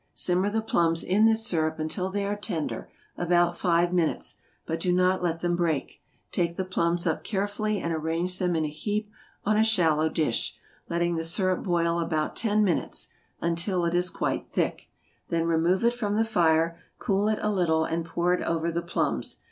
[0.15, 4.91] Simmer the plums in this syrup until they are tender, about five minutes, but do
[4.91, 9.11] not let them break; take the plums up carefully and arrange them in a heap
[9.45, 10.57] on a shallow dish,
[10.89, 13.09] letting the syrup boil about ten minutes,
[13.41, 14.89] until it is quite thick;
[15.29, 18.81] then remove it from the fire, cool it a little, and pour it over the
[18.81, 19.37] plums.